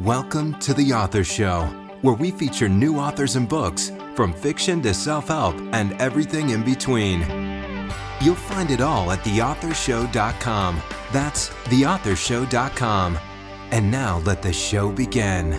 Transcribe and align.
Welcome 0.00 0.58
to 0.58 0.74
The 0.74 0.92
Author 0.92 1.24
Show, 1.24 1.62
where 2.02 2.14
we 2.14 2.30
feature 2.30 2.68
new 2.68 2.98
authors 2.98 3.34
and 3.36 3.48
books, 3.48 3.90
from 4.14 4.34
fiction 4.34 4.82
to 4.82 4.92
self 4.92 5.28
help 5.28 5.56
and 5.72 5.94
everything 5.94 6.50
in 6.50 6.62
between. 6.62 7.20
You'll 8.20 8.34
find 8.34 8.70
it 8.70 8.82
all 8.82 9.10
at 9.10 9.20
theauthorshow.com. 9.20 10.82
That's 11.14 11.48
theauthorshow.com. 11.48 13.18
And 13.70 13.90
now 13.90 14.18
let 14.26 14.42
the 14.42 14.52
show 14.52 14.92
begin. 14.92 15.52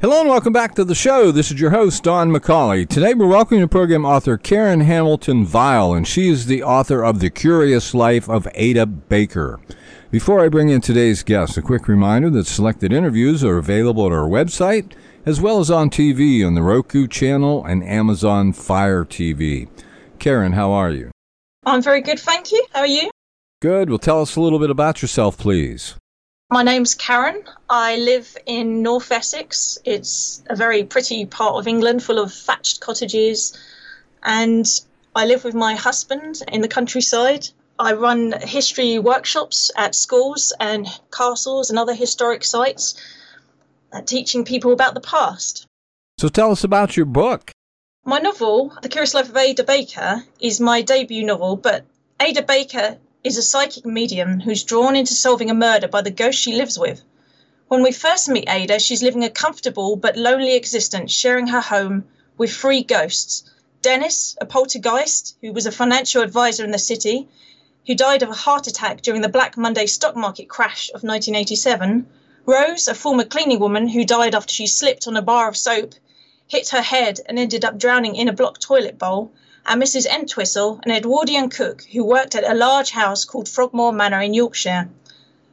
Hello 0.00 0.20
and 0.20 0.28
welcome 0.28 0.52
back 0.52 0.74
to 0.74 0.84
the 0.84 0.96
show. 0.96 1.30
This 1.30 1.52
is 1.52 1.60
your 1.60 1.70
host, 1.70 2.02
Don 2.02 2.32
McCauley. 2.32 2.88
Today 2.88 3.14
we're 3.14 3.28
welcoming 3.28 3.62
to 3.62 3.68
program 3.68 4.04
author 4.04 4.36
Karen 4.36 4.80
Hamilton 4.80 5.46
Viall, 5.46 5.96
and 5.96 6.08
she 6.08 6.28
is 6.28 6.46
the 6.46 6.64
author 6.64 7.04
of 7.04 7.20
The 7.20 7.30
Curious 7.30 7.94
Life 7.94 8.28
of 8.28 8.48
Ada 8.54 8.86
Baker. 8.86 9.60
Before 10.10 10.40
I 10.40 10.48
bring 10.48 10.70
in 10.70 10.80
today's 10.80 11.22
guest, 11.22 11.56
a 11.56 11.62
quick 11.62 11.86
reminder 11.86 12.30
that 12.30 12.48
selected 12.48 12.92
interviews 12.92 13.44
are 13.44 13.58
available 13.58 14.06
at 14.06 14.12
our 14.12 14.28
website, 14.28 14.94
as 15.24 15.40
well 15.40 15.60
as 15.60 15.70
on 15.70 15.88
TV 15.88 16.44
on 16.44 16.54
the 16.54 16.64
Roku 16.64 17.06
channel 17.06 17.64
and 17.64 17.84
Amazon 17.84 18.52
Fire 18.52 19.04
TV. 19.04 19.68
Karen, 20.18 20.54
how 20.54 20.72
are 20.72 20.90
you? 20.90 21.12
I'm 21.64 21.80
very 21.80 22.00
good, 22.00 22.18
thank 22.18 22.50
you. 22.50 22.66
How 22.72 22.80
are 22.80 22.88
you? 22.88 23.08
Good. 23.62 23.88
Well, 23.88 24.00
tell 24.00 24.20
us 24.20 24.34
a 24.34 24.40
little 24.40 24.58
bit 24.58 24.68
about 24.68 25.00
yourself, 25.00 25.38
please. 25.38 25.94
My 26.50 26.64
name's 26.64 26.96
Karen. 26.96 27.44
I 27.68 27.96
live 27.98 28.36
in 28.46 28.82
North 28.82 29.12
Essex. 29.12 29.78
It's 29.84 30.42
a 30.48 30.56
very 30.56 30.82
pretty 30.82 31.24
part 31.24 31.54
of 31.54 31.68
England 31.68 32.02
full 32.02 32.18
of 32.18 32.32
thatched 32.32 32.80
cottages. 32.80 33.56
And 34.24 34.66
I 35.14 35.26
live 35.26 35.44
with 35.44 35.54
my 35.54 35.76
husband 35.76 36.42
in 36.50 36.62
the 36.62 36.68
countryside. 36.68 37.46
I 37.80 37.94
run 37.94 38.34
history 38.42 38.98
workshops 38.98 39.70
at 39.74 39.94
schools 39.94 40.52
and 40.60 40.86
castles 41.10 41.70
and 41.70 41.78
other 41.78 41.94
historic 41.94 42.44
sites, 42.44 42.94
uh, 43.90 44.02
teaching 44.02 44.44
people 44.44 44.74
about 44.74 44.92
the 44.92 45.00
past. 45.00 45.66
So 46.18 46.28
tell 46.28 46.50
us 46.50 46.62
about 46.62 46.98
your 46.98 47.06
book. 47.06 47.52
My 48.04 48.18
novel, 48.18 48.76
The 48.82 48.90
Curious 48.90 49.14
Life 49.14 49.30
of 49.30 49.36
Ada 49.36 49.64
Baker, 49.64 50.22
is 50.38 50.60
my 50.60 50.82
debut 50.82 51.24
novel, 51.24 51.56
but 51.56 51.86
Ada 52.20 52.42
Baker 52.42 52.98
is 53.24 53.38
a 53.38 53.42
psychic 53.42 53.86
medium 53.86 54.40
who's 54.40 54.62
drawn 54.62 54.94
into 54.94 55.14
solving 55.14 55.48
a 55.48 55.54
murder 55.54 55.88
by 55.88 56.02
the 56.02 56.10
ghost 56.10 56.38
she 56.38 56.52
lives 56.52 56.78
with. 56.78 57.00
When 57.68 57.82
we 57.82 57.92
first 57.92 58.28
meet 58.28 58.46
Ada, 58.46 58.78
she's 58.78 59.02
living 59.02 59.24
a 59.24 59.30
comfortable 59.30 59.96
but 59.96 60.18
lonely 60.18 60.54
existence, 60.54 61.12
sharing 61.12 61.46
her 61.46 61.62
home 61.62 62.04
with 62.36 62.52
three 62.52 62.82
ghosts 62.82 63.50
Dennis, 63.82 64.36
a 64.38 64.44
poltergeist 64.44 65.36
who 65.40 65.54
was 65.54 65.64
a 65.64 65.72
financial 65.72 66.22
advisor 66.22 66.64
in 66.64 66.70
the 66.70 66.78
city, 66.78 67.26
who 67.86 67.94
died 67.94 68.22
of 68.22 68.28
a 68.28 68.34
heart 68.34 68.66
attack 68.66 69.00
during 69.02 69.22
the 69.22 69.28
Black 69.28 69.56
Monday 69.56 69.86
stock 69.86 70.14
market 70.14 70.48
crash 70.48 70.88
of 70.90 71.02
1987, 71.02 72.06
Rose, 72.46 72.88
a 72.88 72.94
former 72.94 73.24
cleaning 73.24 73.58
woman 73.58 73.88
who 73.88 74.04
died 74.04 74.34
after 74.34 74.52
she 74.52 74.66
slipped 74.66 75.06
on 75.06 75.16
a 75.16 75.22
bar 75.22 75.48
of 75.48 75.56
soap, 75.56 75.94
hit 76.46 76.68
her 76.70 76.82
head 76.82 77.20
and 77.26 77.38
ended 77.38 77.64
up 77.64 77.78
drowning 77.78 78.16
in 78.16 78.28
a 78.28 78.32
blocked 78.32 78.60
toilet 78.60 78.98
bowl, 78.98 79.30
and 79.66 79.80
Mrs. 79.80 80.06
Entwistle, 80.06 80.80
an 80.82 80.90
Edwardian 80.90 81.48
cook 81.48 81.84
who 81.92 82.04
worked 82.04 82.34
at 82.34 82.50
a 82.50 82.54
large 82.54 82.90
house 82.90 83.24
called 83.24 83.48
Frogmore 83.48 83.92
Manor 83.92 84.20
in 84.20 84.34
Yorkshire. 84.34 84.88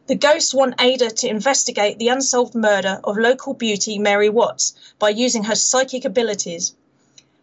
The 0.07 0.15
ghosts 0.15 0.53
want 0.53 0.81
Ada 0.81 1.11
to 1.11 1.27
investigate 1.27 1.99
the 1.99 2.07
unsolved 2.07 2.55
murder 2.55 3.01
of 3.03 3.17
local 3.17 3.53
beauty 3.53 3.99
Mary 3.99 4.29
Watts 4.29 4.73
by 4.99 5.09
using 5.09 5.43
her 5.43 5.55
psychic 5.55 6.05
abilities. 6.05 6.73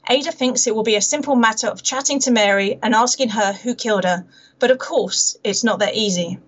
Ada 0.09 0.33
thinks 0.33 0.67
it 0.67 0.75
will 0.75 0.83
be 0.83 0.97
a 0.97 1.01
simple 1.01 1.35
matter 1.35 1.67
of 1.67 1.83
chatting 1.83 2.19
to 2.21 2.31
Mary 2.31 2.79
and 2.83 2.95
asking 2.95 3.31
her 3.31 3.55
who 3.55 3.75
killed 3.75 4.05
her, 4.05 4.27
but 4.59 4.71
of 4.71 4.79
course 4.79 5.37
it's 5.43 5.65
not 5.65 5.79
that 5.79 5.95
easy. 5.95 6.39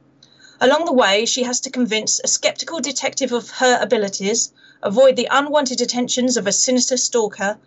Along 0.61 0.85
the 0.85 0.93
way, 0.93 1.25
she 1.25 1.43
has 1.43 1.61
to 1.61 1.71
convince 1.71 2.21
a 2.21 2.29
skeptical 2.29 2.81
detective 2.81 3.33
of 3.33 3.51
her 3.51 3.79
abilities, 3.81 4.53
avoid 4.83 5.17
the 5.17 5.29
unwanted 5.31 5.81
attentions 5.81 6.37
of 6.37 6.47
a 6.47 6.53
sinister 6.53 6.99
stalker, 6.99 7.59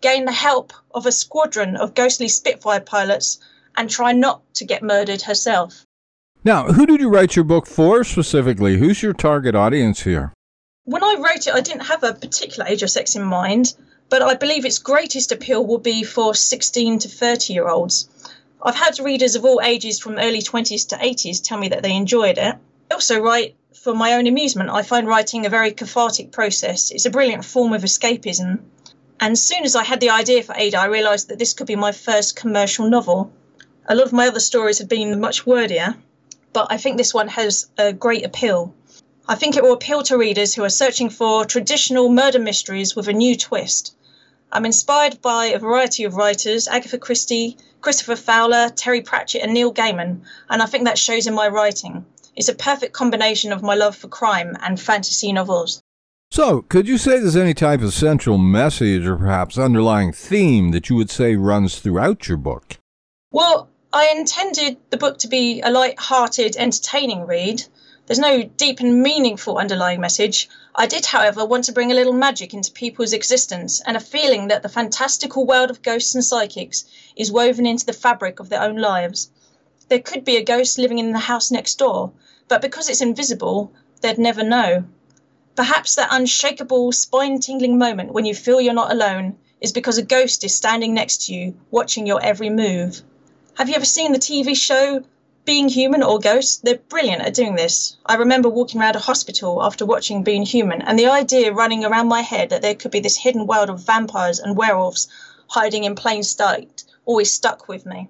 gain 0.00 0.24
the 0.24 0.32
help 0.32 0.72
of 0.94 1.04
a 1.04 1.12
squadron 1.12 1.76
of 1.76 1.94
ghostly 1.94 2.28
Spitfire 2.28 2.80
pilots, 2.80 3.38
and 3.76 3.90
try 3.90 4.12
not 4.12 4.42
to 4.54 4.64
get 4.64 4.82
murdered 4.82 5.22
herself. 5.22 5.84
Now, 6.44 6.64
who 6.64 6.86
did 6.86 7.00
you 7.00 7.10
write 7.10 7.36
your 7.36 7.44
book 7.44 7.66
for 7.66 8.04
specifically? 8.04 8.78
Who's 8.78 9.02
your 9.02 9.12
target 9.12 9.54
audience 9.54 10.02
here? 10.02 10.32
When 10.84 11.02
I 11.02 11.16
wrote 11.18 11.46
it, 11.46 11.54
I 11.54 11.60
didn't 11.60 11.86
have 11.86 12.04
a 12.04 12.14
particular 12.14 12.66
age 12.68 12.82
or 12.82 12.88
sex 12.88 13.16
in 13.16 13.22
mind 13.22 13.74
but 14.08 14.22
I 14.22 14.34
believe 14.34 14.64
its 14.64 14.78
greatest 14.78 15.32
appeal 15.32 15.66
will 15.66 15.78
be 15.78 16.04
for 16.04 16.34
16 16.34 17.00
to 17.00 17.08
30 17.08 17.52
year 17.52 17.68
olds. 17.68 18.08
I've 18.62 18.74
had 18.74 18.98
readers 18.98 19.34
of 19.34 19.44
all 19.44 19.60
ages 19.62 19.98
from 19.98 20.18
early 20.18 20.40
20s 20.40 20.88
to 20.88 20.96
80s 20.96 21.42
tell 21.42 21.58
me 21.58 21.68
that 21.68 21.82
they 21.82 21.94
enjoyed 21.94 22.38
it. 22.38 22.54
I 22.90 22.94
also 22.94 23.20
write 23.20 23.56
for 23.74 23.94
my 23.94 24.14
own 24.14 24.26
amusement. 24.26 24.70
I 24.70 24.82
find 24.82 25.08
writing 25.08 25.44
a 25.44 25.50
very 25.50 25.72
cathartic 25.72 26.30
process. 26.30 26.90
It's 26.90 27.04
a 27.04 27.10
brilliant 27.10 27.44
form 27.44 27.72
of 27.72 27.82
escapism. 27.82 28.60
And 29.18 29.32
as 29.32 29.42
soon 29.42 29.64
as 29.64 29.74
I 29.74 29.82
had 29.82 30.00
the 30.00 30.10
idea 30.10 30.42
for 30.42 30.54
Ada, 30.56 30.78
I 30.78 30.86
realised 30.86 31.28
that 31.28 31.38
this 31.38 31.52
could 31.52 31.66
be 31.66 31.76
my 31.76 31.92
first 31.92 32.36
commercial 32.36 32.88
novel. 32.88 33.32
A 33.88 33.94
lot 33.94 34.06
of 34.06 34.12
my 34.12 34.28
other 34.28 34.40
stories 34.40 34.78
have 34.78 34.88
been 34.88 35.20
much 35.20 35.46
wordier, 35.46 35.96
but 36.52 36.68
I 36.70 36.76
think 36.76 36.96
this 36.96 37.12
one 37.12 37.28
has 37.28 37.66
a 37.76 37.92
great 37.92 38.24
appeal. 38.24 38.72
I 39.28 39.34
think 39.34 39.56
it 39.56 39.64
will 39.64 39.72
appeal 39.72 40.04
to 40.04 40.16
readers 40.16 40.54
who 40.54 40.62
are 40.62 40.70
searching 40.70 41.10
for 41.10 41.44
traditional 41.44 42.08
murder 42.08 42.38
mysteries 42.38 42.94
with 42.94 43.08
a 43.08 43.12
new 43.12 43.36
twist. 43.36 43.95
I'm 44.52 44.64
inspired 44.64 45.20
by 45.20 45.46
a 45.46 45.58
variety 45.58 46.04
of 46.04 46.14
writers 46.14 46.68
Agatha 46.68 46.98
Christie, 46.98 47.56
Christopher 47.80 48.16
Fowler, 48.16 48.70
Terry 48.70 49.00
Pratchett, 49.00 49.42
and 49.42 49.52
Neil 49.52 49.72
Gaiman, 49.72 50.20
and 50.48 50.62
I 50.62 50.66
think 50.66 50.84
that 50.84 50.98
shows 50.98 51.26
in 51.26 51.34
my 51.34 51.48
writing. 51.48 52.04
It's 52.36 52.48
a 52.48 52.54
perfect 52.54 52.92
combination 52.92 53.52
of 53.52 53.62
my 53.62 53.74
love 53.74 53.96
for 53.96 54.08
crime 54.08 54.56
and 54.60 54.80
fantasy 54.80 55.32
novels. 55.32 55.82
So, 56.30 56.62
could 56.62 56.88
you 56.88 56.98
say 56.98 57.18
there's 57.18 57.36
any 57.36 57.54
type 57.54 57.80
of 57.82 57.94
central 57.94 58.36
message 58.36 59.06
or 59.06 59.16
perhaps 59.16 59.56
underlying 59.56 60.12
theme 60.12 60.70
that 60.72 60.90
you 60.90 60.96
would 60.96 61.10
say 61.10 61.36
runs 61.36 61.78
throughout 61.78 62.28
your 62.28 62.36
book? 62.36 62.78
Well, 63.30 63.68
I 63.92 64.12
intended 64.16 64.76
the 64.90 64.96
book 64.96 65.18
to 65.18 65.28
be 65.28 65.60
a 65.60 65.70
light-hearted, 65.70 66.56
entertaining 66.56 67.26
read, 67.26 67.64
there's 68.06 68.18
no 68.20 68.44
deep 68.44 68.78
and 68.78 69.02
meaningful 69.02 69.58
underlying 69.58 70.00
message. 70.00 70.48
I 70.76 70.86
did, 70.86 71.06
however, 71.06 71.44
want 71.44 71.64
to 71.64 71.72
bring 71.72 71.90
a 71.90 71.94
little 71.94 72.12
magic 72.12 72.54
into 72.54 72.70
people's 72.70 73.12
existence 73.12 73.82
and 73.84 73.96
a 73.96 74.00
feeling 74.00 74.46
that 74.46 74.62
the 74.62 74.68
fantastical 74.68 75.44
world 75.44 75.70
of 75.70 75.82
ghosts 75.82 76.14
and 76.14 76.24
psychics 76.24 76.84
is 77.16 77.32
woven 77.32 77.66
into 77.66 77.84
the 77.84 77.92
fabric 77.92 78.38
of 78.38 78.48
their 78.48 78.62
own 78.62 78.76
lives. 78.76 79.28
There 79.88 79.98
could 79.98 80.24
be 80.24 80.36
a 80.36 80.44
ghost 80.44 80.78
living 80.78 81.00
in 81.00 81.10
the 81.12 81.18
house 81.18 81.50
next 81.50 81.78
door, 81.78 82.12
but 82.46 82.62
because 82.62 82.88
it's 82.88 83.00
invisible, 83.00 83.72
they'd 84.02 84.18
never 84.18 84.44
know. 84.44 84.84
Perhaps 85.56 85.96
that 85.96 86.08
unshakable, 86.12 86.92
spine 86.92 87.40
tingling 87.40 87.76
moment 87.76 88.12
when 88.12 88.24
you 88.24 88.36
feel 88.36 88.60
you're 88.60 88.72
not 88.72 88.92
alone 88.92 89.36
is 89.60 89.72
because 89.72 89.98
a 89.98 90.02
ghost 90.02 90.44
is 90.44 90.54
standing 90.54 90.94
next 90.94 91.26
to 91.26 91.34
you, 91.34 91.56
watching 91.72 92.06
your 92.06 92.22
every 92.22 92.50
move. 92.50 93.02
Have 93.54 93.68
you 93.68 93.74
ever 93.74 93.84
seen 93.84 94.12
the 94.12 94.18
TV 94.18 94.56
show 94.56 95.02
being 95.46 95.68
Human 95.68 96.02
or 96.02 96.18
Ghost, 96.18 96.64
they're 96.64 96.76
brilliant 96.76 97.22
at 97.22 97.32
doing 97.32 97.54
this. 97.54 97.96
I 98.04 98.16
remember 98.16 98.48
walking 98.48 98.80
around 98.80 98.96
a 98.96 98.98
hospital 98.98 99.62
after 99.62 99.86
watching 99.86 100.24
Being 100.24 100.42
Human, 100.42 100.82
and 100.82 100.98
the 100.98 101.06
idea 101.06 101.52
running 101.52 101.84
around 101.84 102.08
my 102.08 102.20
head 102.20 102.50
that 102.50 102.62
there 102.62 102.74
could 102.74 102.90
be 102.90 102.98
this 102.98 103.16
hidden 103.16 103.46
world 103.46 103.70
of 103.70 103.86
vampires 103.86 104.40
and 104.40 104.56
werewolves 104.56 105.06
hiding 105.46 105.84
in 105.84 105.94
plain 105.94 106.24
sight 106.24 106.82
always 107.04 107.30
stuck 107.30 107.68
with 107.68 107.86
me. 107.86 108.08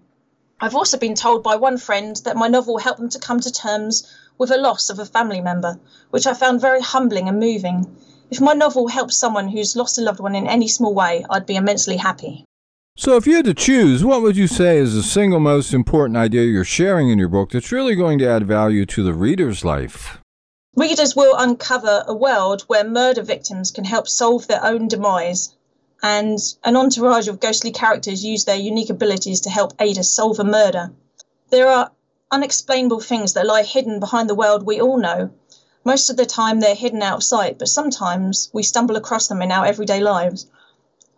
I've 0.61 0.75
also 0.75 0.97
been 0.97 1.15
told 1.15 1.43
by 1.43 1.57
one 1.57 1.77
friend 1.77 2.17
that 2.25 2.39
my 2.39 2.49
novel 2.49 2.79
helped 2.79 3.01
them 3.01 3.11
to 3.11 3.19
come 3.19 3.41
to 3.41 3.53
terms 3.53 4.11
with 4.39 4.51
a 4.51 4.57
loss 4.57 4.89
of 4.89 4.99
a 4.99 5.05
family 5.05 5.43
member, 5.43 5.79
which 6.09 6.27
I 6.27 6.33
found 6.33 6.63
very 6.63 6.81
humbling 6.81 7.29
and 7.29 7.39
moving. 7.39 7.99
If 8.31 8.41
my 8.41 8.55
novel 8.55 8.89
helps 8.89 9.19
someone 9.19 9.49
who's 9.49 9.77
lost 9.77 9.99
a 9.99 10.01
loved 10.01 10.21
one 10.21 10.35
in 10.35 10.47
any 10.47 10.69
small 10.69 10.95
way, 10.95 11.27
I'd 11.29 11.45
be 11.45 11.57
immensely 11.57 11.99
happy. 11.99 12.47
So, 12.99 13.17
if 13.17 13.27
you 13.27 13.37
had 13.37 13.45
to 13.45 13.53
choose, 13.53 14.03
what 14.03 14.23
would 14.23 14.39
you 14.39 14.47
say 14.47 14.79
is 14.79 14.95
the 14.95 15.03
single 15.03 15.39
most 15.39 15.75
important 15.75 16.17
idea 16.17 16.45
you're 16.45 16.65
sharing 16.65 17.11
in 17.11 17.19
your 17.19 17.29
book 17.29 17.51
that's 17.51 17.71
really 17.71 17.95
going 17.95 18.19
to 18.21 18.27
add 18.27 18.47
value 18.47 18.87
to 18.87 19.03
the 19.03 19.13
reader's 19.13 19.67
life? 19.67 20.19
Readers 20.75 21.15
will 21.15 21.37
uncover 21.37 22.05
a 22.07 22.15
world 22.15 22.63
where 22.69 22.89
murder 22.89 23.21
victims 23.21 23.71
can 23.71 23.85
help 23.85 24.09
solve 24.09 24.47
their 24.47 24.65
own 24.65 24.89
demise, 24.89 25.55
and 26.03 26.39
an 26.65 26.75
entourage 26.75 27.29
of 27.29 27.39
ghostly 27.39 27.71
characters 27.71 28.25
use 28.25 28.47
their 28.47 28.57
unique 28.57 28.89
abilities 28.89 29.43
to 29.43 29.51
help 29.51 29.75
Ada 29.79 30.03
solve 30.03 30.41
a 30.41 30.45
murder. 30.45 30.91
There 31.51 31.69
are 31.69 31.93
unexplainable 32.31 33.01
things 33.01 33.35
that 33.35 33.47
lie 33.47 33.63
hidden 33.63 34.01
behind 34.01 34.31
the 34.31 34.35
world 34.35 34.63
we 34.63 34.81
all 34.81 34.97
know. 34.97 35.29
Most 35.85 36.09
of 36.09 36.17
the 36.17 36.25
time, 36.25 36.61
they're 36.61 36.75
hidden 36.75 37.03
out 37.03 37.19
of 37.19 37.25
sight, 37.25 37.59
but 37.59 37.69
sometimes 37.69 38.49
we 38.55 38.63
stumble 38.63 38.97
across 38.97 39.29
them 39.29 39.43
in 39.43 39.53
our 39.53 39.67
everyday 39.67 40.01
lives. 40.01 40.47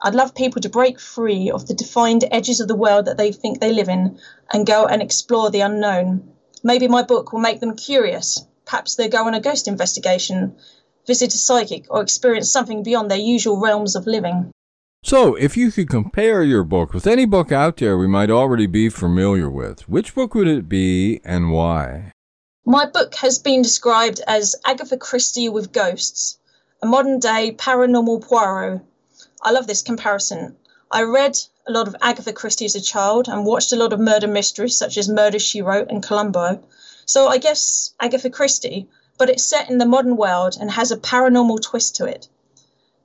I'd 0.01 0.15
love 0.15 0.35
people 0.35 0.63
to 0.63 0.69
break 0.69 1.01
free 1.01 1.51
of 1.51 1.67
the 1.67 1.75
defined 1.75 2.25
edges 2.31 2.61
of 2.61 2.69
the 2.69 2.77
world 2.77 3.07
that 3.07 3.17
they 3.17 3.33
think 3.33 3.61
they 3.61 3.73
live 3.73 3.89
in 3.89 4.19
and 4.53 4.67
go 4.67 4.87
and 4.87 5.03
explore 5.03 5.51
the 5.51 5.61
unknown. 5.61 6.31
Maybe 6.63 6.87
my 6.89 7.03
book 7.03 7.33
will 7.33 7.41
make 7.41 7.61
them 7.61 7.77
curious. 7.77 8.45
Perhaps 8.65 8.95
they'll 8.95 9.09
go 9.09 9.27
on 9.27 9.35
a 9.35 9.41
ghost 9.41 9.67
investigation, 9.67 10.55
visit 11.07 11.35
a 11.35 11.39
psychic, 11.39 11.87
or 11.91 12.03
experience 12.03 12.51
something 12.51 12.83
beyond 12.83 13.11
their 13.11 13.19
usual 13.19 13.61
realms 13.61 13.97
of 13.97 14.07
living. 14.07 14.53
So, 15.05 15.37
if 15.37 15.57
you 15.57 15.71
could 15.71 15.89
compare 15.89 16.43
your 16.43 16.65
book 16.65 16.93
with 16.93 17.07
any 17.07 17.25
book 17.25 17.51
out 17.51 17.77
there 17.79 17.97
we 17.97 18.09
might 18.09 18.31
already 18.31 18.67
be 18.67 18.89
familiar 18.89 19.49
with, 19.49 19.89
which 19.89 20.15
book 20.15 20.35
would 20.35 20.49
it 20.49 20.69
be 20.69 21.21
and 21.25 21.51
why? 21.51 22.13
My 22.67 22.85
book 22.85 23.15
has 23.17 23.39
been 23.39 23.63
described 23.63 24.21
as 24.27 24.55
Agatha 24.67 24.99
Christie 24.99 25.49
with 25.49 25.73
ghosts, 25.73 26.39
a 26.83 26.87
modern 26.87 27.19
day 27.19 27.55
paranormal 27.57 28.29
Poirot. 28.29 28.83
I 29.41 29.53
love 29.53 29.69
this 29.69 29.83
comparison. 29.83 30.57
I 30.91 31.03
read 31.03 31.39
a 31.67 31.71
lot 31.71 31.87
of 31.87 31.95
Agatha 32.01 32.33
Christie 32.33 32.65
as 32.65 32.75
a 32.75 32.81
child 32.81 33.29
and 33.29 33.47
watched 33.47 33.73
a 33.73 33.77
lot 33.77 33.93
of 33.93 34.01
murder 34.01 34.27
mysteries 34.27 34.77
such 34.77 34.99
as 34.99 35.09
Murder 35.09 35.39
She 35.39 35.63
Wrote 35.63 35.91
and 35.91 36.03
Columbo. 36.03 36.61
So 37.07 37.29
I 37.29 37.39
guess 37.39 37.95
Agatha 38.01 38.31
Christie, 38.31 38.89
but 39.17 39.31
it's 39.31 39.45
set 39.45 39.71
in 39.71 39.79
the 39.79 39.87
modern 39.87 40.17
world 40.17 40.57
and 40.61 40.73
has 40.73 40.91
a 40.91 40.97
paranormal 40.97 41.63
twist 41.63 41.95
to 41.97 42.05
it. 42.07 42.29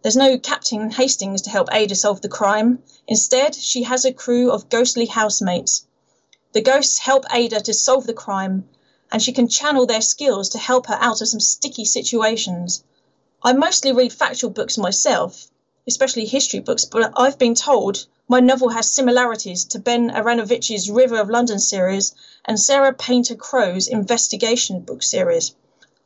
There's 0.01 0.15
no 0.15 0.39
Captain 0.39 0.89
Hastings 0.89 1.43
to 1.43 1.51
help 1.51 1.69
Ada 1.71 1.93
solve 1.93 2.21
the 2.21 2.29
crime. 2.29 2.81
Instead, 3.07 3.53
she 3.53 3.83
has 3.83 4.03
a 4.03 4.11
crew 4.11 4.49
of 4.49 4.69
ghostly 4.69 5.05
housemates. 5.05 5.85
The 6.53 6.61
ghosts 6.61 6.97
help 6.97 7.25
Ada 7.31 7.61
to 7.61 7.73
solve 7.75 8.07
the 8.07 8.13
crime 8.13 8.67
and 9.11 9.21
she 9.21 9.33
can 9.33 9.47
channel 9.47 9.85
their 9.85 10.01
skills 10.01 10.49
to 10.49 10.57
help 10.57 10.87
her 10.87 10.97
out 10.99 11.21
of 11.21 11.27
some 11.27 11.39
sticky 11.39 11.85
situations. 11.85 12.83
I 13.43 13.53
mostly 13.53 13.91
read 13.91 14.11
factual 14.11 14.49
books 14.49 14.79
myself, 14.79 15.51
especially 15.87 16.25
history 16.25 16.59
books, 16.59 16.85
but 16.85 17.11
I've 17.17 17.37
been 17.37 17.55
told 17.55 18.05
my 18.29 18.39
novel 18.39 18.69
has 18.69 18.89
similarities 18.89 19.65
to 19.65 19.79
Ben 19.79 20.09
Aaronovitch's 20.09 20.89
River 20.89 21.19
of 21.19 21.29
London 21.29 21.59
series 21.59 22.13
and 22.45 22.59
Sarah 22.59 22.93
Painter 22.93 23.35
Crow's 23.35 23.87
investigation 23.87 24.81
book 24.81 25.03
series. 25.03 25.55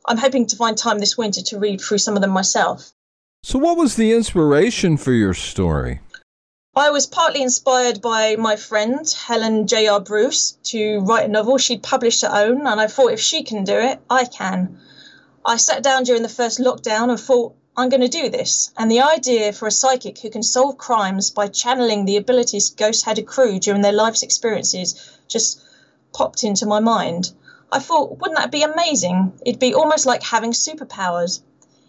I'm 0.06 0.18
hoping 0.18 0.46
to 0.46 0.56
find 0.56 0.76
time 0.76 0.98
this 0.98 1.16
winter 1.16 1.42
to 1.42 1.58
read 1.58 1.80
through 1.80 1.98
some 1.98 2.16
of 2.16 2.22
them 2.22 2.30
myself. 2.30 2.92
So, 3.42 3.58
what 3.58 3.76
was 3.76 3.94
the 3.94 4.12
inspiration 4.12 4.96
for 4.96 5.12
your 5.12 5.34
story? 5.34 6.00
I 6.74 6.90
was 6.90 7.06
partly 7.06 7.42
inspired 7.42 8.00
by 8.00 8.36
my 8.36 8.56
friend 8.56 9.08
Helen 9.10 9.66
J.R. 9.66 10.00
Bruce 10.00 10.58
to 10.64 11.00
write 11.00 11.24
a 11.24 11.28
novel. 11.28 11.58
She'd 11.58 11.82
published 11.82 12.22
her 12.22 12.30
own, 12.32 12.66
and 12.66 12.80
I 12.80 12.86
thought 12.86 13.12
if 13.12 13.20
she 13.20 13.42
can 13.42 13.64
do 13.64 13.76
it, 13.76 14.00
I 14.10 14.24
can. 14.24 14.78
I 15.44 15.56
sat 15.56 15.82
down 15.82 16.04
during 16.04 16.22
the 16.22 16.28
first 16.28 16.58
lockdown 16.58 17.10
and 17.10 17.18
thought, 17.18 17.54
I'm 17.78 17.90
going 17.90 18.00
to 18.00 18.08
do 18.08 18.28
this. 18.28 18.72
And 18.76 18.90
the 18.90 19.02
idea 19.02 19.52
for 19.52 19.68
a 19.68 19.70
psychic 19.70 20.18
who 20.18 20.30
can 20.30 20.42
solve 20.42 20.78
crimes 20.78 21.30
by 21.30 21.46
channeling 21.46 22.06
the 22.06 22.16
abilities 22.16 22.70
ghosts 22.70 23.04
had 23.04 23.20
accrued 23.20 23.62
during 23.62 23.82
their 23.82 23.92
life's 23.92 24.24
experiences 24.24 25.00
just 25.28 25.62
popped 26.12 26.42
into 26.42 26.66
my 26.66 26.80
mind. 26.80 27.30
I 27.70 27.78
thought, 27.78 28.18
wouldn't 28.18 28.36
that 28.36 28.50
be 28.50 28.64
amazing? 28.64 29.32
It'd 29.46 29.60
be 29.60 29.74
almost 29.74 30.06
like 30.06 30.24
having 30.24 30.50
superpowers. 30.50 31.40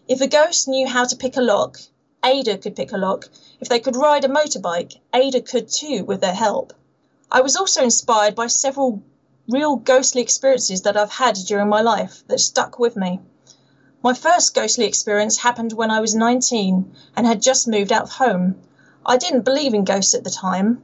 If 0.08 0.22
a 0.22 0.28
ghost 0.28 0.68
knew 0.68 0.88
how 0.88 1.06
to 1.06 1.16
pick 1.16 1.38
a 1.38 1.42
lock, 1.42 1.80
Ada 2.24 2.60
could 2.60 2.76
pick 2.76 2.92
a 2.92 2.98
lock. 2.98 3.28
If 3.60 3.68
they 3.68 3.80
could 3.80 3.96
ride 3.96 4.26
a 4.26 4.28
motorbike, 4.28 5.00
Ada 5.12 5.42
could 5.42 5.70
too 5.70 6.04
with 6.04 6.22
their 6.22 6.36
help. 6.36 6.72
I 7.32 7.42
was 7.42 7.56
also 7.56 7.82
inspired 7.82 8.36
by 8.36 8.46
several 8.46 9.02
real 9.48 9.76
ghostly 9.76 10.22
experiences 10.22 10.84
that 10.84 10.98
I've 10.98 11.14
had 11.14 11.34
during 11.48 11.68
my 11.68 11.82
life 11.82 12.22
that 12.28 12.42
stuck 12.42 12.78
with 12.78 12.96
me. 12.96 13.22
My 14.02 14.14
first 14.14 14.56
ghostly 14.56 14.86
experience 14.86 15.40
happened 15.40 15.74
when 15.74 15.92
I 15.92 16.00
was 16.00 16.16
19 16.16 16.96
and 17.18 17.28
had 17.28 17.42
just 17.42 17.68
moved 17.68 17.92
out 17.92 18.04
of 18.04 18.12
home. 18.12 18.56
I 19.06 19.18
didn't 19.18 19.44
believe 19.44 19.74
in 19.74 19.84
ghosts 19.84 20.14
at 20.14 20.24
the 20.24 20.30
time. 20.30 20.82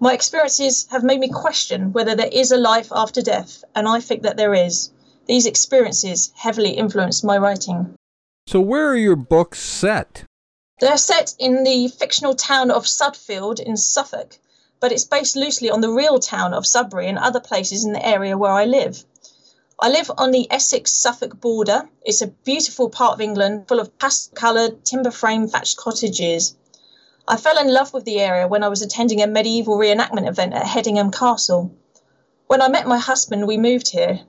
My 0.00 0.12
experiences 0.12 0.86
have 0.90 1.04
made 1.04 1.20
me 1.20 1.28
question 1.28 1.92
whether 1.92 2.16
there 2.16 2.26
is 2.32 2.50
a 2.50 2.56
life 2.56 2.90
after 2.90 3.22
death, 3.22 3.62
and 3.74 3.86
I 3.86 4.00
think 4.00 4.22
that 4.22 4.36
there 4.36 4.52
is. 4.52 4.90
These 5.26 5.46
experiences 5.46 6.32
heavily 6.34 6.70
influenced 6.70 7.22
my 7.22 7.38
writing. 7.38 7.94
So, 8.48 8.60
where 8.60 8.88
are 8.88 8.96
your 8.96 9.16
books 9.16 9.60
set? 9.60 10.24
They're 10.80 10.98
set 10.98 11.34
in 11.38 11.62
the 11.62 11.86
fictional 11.86 12.34
town 12.34 12.72
of 12.72 12.84
Sudfield 12.84 13.60
in 13.60 13.76
Suffolk, 13.76 14.40
but 14.80 14.90
it's 14.90 15.04
based 15.04 15.36
loosely 15.36 15.70
on 15.70 15.82
the 15.82 15.92
real 15.92 16.18
town 16.18 16.52
of 16.52 16.66
Sudbury 16.66 17.08
and 17.08 17.16
other 17.16 17.40
places 17.40 17.84
in 17.84 17.92
the 17.92 18.04
area 18.04 18.36
where 18.36 18.50
I 18.50 18.64
live. 18.64 19.04
I 19.80 19.88
live 19.88 20.08
on 20.16 20.30
the 20.30 20.48
Essex 20.52 20.92
Suffolk 20.92 21.40
border. 21.40 21.88
It's 22.04 22.22
a 22.22 22.28
beautiful 22.28 22.88
part 22.88 23.14
of 23.14 23.20
England 23.20 23.66
full 23.66 23.80
of 23.80 23.98
pastel 23.98 24.32
coloured 24.36 24.84
timber 24.84 25.10
frame 25.10 25.48
thatched 25.48 25.76
cottages. 25.76 26.54
I 27.26 27.36
fell 27.36 27.58
in 27.58 27.72
love 27.72 27.92
with 27.92 28.04
the 28.04 28.20
area 28.20 28.46
when 28.46 28.62
I 28.62 28.68
was 28.68 28.82
attending 28.82 29.20
a 29.20 29.26
medieval 29.26 29.76
reenactment 29.76 30.28
event 30.28 30.54
at 30.54 30.64
Hedingham 30.64 31.12
Castle. 31.12 31.74
When 32.46 32.62
I 32.62 32.68
met 32.68 32.86
my 32.86 32.98
husband, 32.98 33.48
we 33.48 33.56
moved 33.56 33.88
here. 33.88 34.20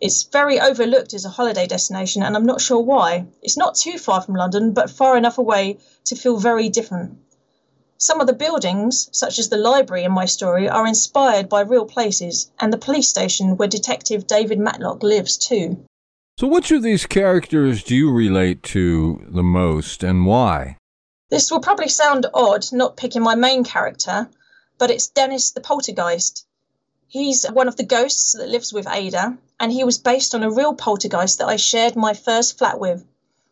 It's 0.00 0.22
very 0.22 0.58
overlooked 0.58 1.12
as 1.12 1.26
a 1.26 1.30
holiday 1.30 1.66
destination, 1.66 2.22
and 2.22 2.34
I'm 2.34 2.46
not 2.46 2.62
sure 2.62 2.80
why. 2.80 3.26
It's 3.42 3.58
not 3.58 3.74
too 3.74 3.98
far 3.98 4.22
from 4.22 4.36
London, 4.36 4.72
but 4.72 4.88
far 4.88 5.18
enough 5.18 5.36
away 5.36 5.80
to 6.04 6.16
feel 6.16 6.38
very 6.38 6.70
different. 6.70 7.18
Some 8.00 8.20
of 8.20 8.28
the 8.28 8.32
buildings, 8.32 9.08
such 9.10 9.40
as 9.40 9.48
the 9.48 9.56
library 9.56 10.04
in 10.04 10.12
my 10.12 10.24
story, 10.24 10.68
are 10.68 10.86
inspired 10.86 11.48
by 11.48 11.62
real 11.62 11.84
places, 11.84 12.48
and 12.60 12.72
the 12.72 12.78
police 12.78 13.08
station 13.08 13.56
where 13.56 13.66
Detective 13.66 14.24
David 14.24 14.60
Matlock 14.60 15.02
lives 15.02 15.36
too. 15.36 15.84
So, 16.38 16.46
which 16.46 16.70
of 16.70 16.84
these 16.84 17.06
characters 17.06 17.82
do 17.82 17.96
you 17.96 18.12
relate 18.12 18.62
to 18.74 19.26
the 19.28 19.42
most, 19.42 20.04
and 20.04 20.26
why? 20.26 20.76
This 21.28 21.50
will 21.50 21.58
probably 21.58 21.88
sound 21.88 22.26
odd 22.32 22.66
not 22.70 22.96
picking 22.96 23.22
my 23.22 23.34
main 23.34 23.64
character, 23.64 24.30
but 24.78 24.92
it's 24.92 25.08
Dennis 25.08 25.50
the 25.50 25.60
poltergeist. 25.60 26.46
He's 27.08 27.46
one 27.46 27.66
of 27.66 27.74
the 27.74 27.82
ghosts 27.82 28.30
that 28.38 28.48
lives 28.48 28.72
with 28.72 28.86
Ada, 28.86 29.36
and 29.58 29.72
he 29.72 29.82
was 29.82 29.98
based 29.98 30.36
on 30.36 30.44
a 30.44 30.52
real 30.52 30.72
poltergeist 30.72 31.38
that 31.38 31.48
I 31.48 31.56
shared 31.56 31.96
my 31.96 32.14
first 32.14 32.58
flat 32.58 32.78
with. 32.78 33.04